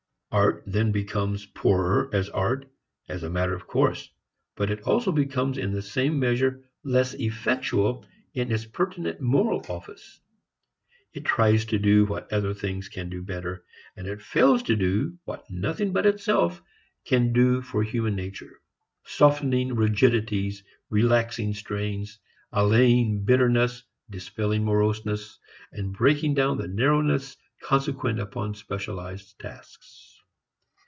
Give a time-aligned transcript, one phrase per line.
[0.33, 2.65] Art then becomes poorer as art
[3.09, 4.09] as a matter of course,
[4.55, 10.21] but it also becomes in the same measure less effectual in its pertinent moral office.
[11.11, 13.65] It tries to do what other things can do better,
[13.97, 16.61] and it fails to do what nothing but itself
[17.03, 18.61] can do for human nature,
[19.03, 22.19] softening rigidities, relaxing strains,
[22.53, 25.37] allaying bitterness, dispelling moroseness,
[25.73, 30.07] and breaking down the narrowness consequent upon specialized tasks.